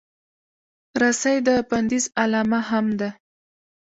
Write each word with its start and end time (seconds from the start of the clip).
رسۍ 1.01 1.37
د 1.47 1.49
بندیز 1.69 2.05
علامه 2.21 2.59
هم 2.69 2.85
ده. 2.99 3.09